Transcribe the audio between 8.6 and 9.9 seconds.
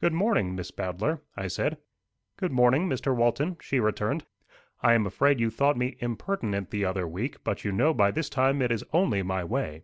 it is only my way."